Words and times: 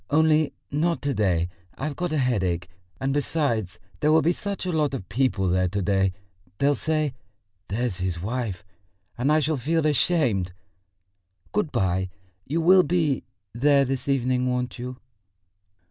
Only 0.09 0.51
not 0.71 0.99
to 1.03 1.13
day; 1.13 1.47
I've 1.77 1.95
got 1.95 2.11
a 2.11 2.17
headache, 2.17 2.67
and 2.99 3.13
besides, 3.13 3.77
there 3.99 4.11
will 4.11 4.23
be 4.23 4.31
such 4.31 4.65
a 4.65 4.71
lot 4.71 4.95
of 4.95 5.07
people 5.09 5.47
there 5.47 5.67
to 5.67 5.79
day.... 5.83 6.13
They'll 6.57 6.73
say, 6.73 7.13
'That's 7.67 7.99
his 7.99 8.19
wife,' 8.19 8.65
and 9.15 9.31
I 9.31 9.39
shall 9.39 9.57
feel 9.57 9.85
ashamed.... 9.85 10.53
Good 11.51 11.71
bye. 11.71 12.09
You 12.47 12.61
will 12.61 12.81
be... 12.81 13.25
there 13.53 13.85
this 13.85 14.09
evening, 14.09 14.49
won't 14.49 14.79
you?" 14.79 14.97